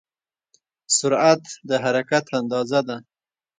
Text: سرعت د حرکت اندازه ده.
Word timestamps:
سرعت 0.97 1.43
د 1.69 1.71
حرکت 1.83 2.25
اندازه 2.39 2.79
ده. 2.87 2.97